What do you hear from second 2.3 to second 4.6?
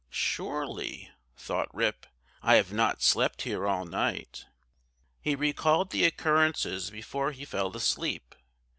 "I have not slept here all night."